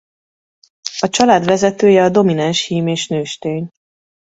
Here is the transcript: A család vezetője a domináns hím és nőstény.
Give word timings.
A 0.99 1.09
család 1.09 1.45
vezetője 1.45 2.03
a 2.03 2.09
domináns 2.09 2.65
hím 2.65 2.87
és 2.87 3.07
nőstény. 3.07 3.69